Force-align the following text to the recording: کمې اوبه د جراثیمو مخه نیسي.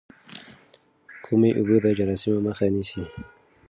کمې 1.25 1.49
اوبه 1.57 1.77
د 1.83 1.85
جراثیمو 1.97 2.39
مخه 2.47 2.65
نیسي. 2.73 3.03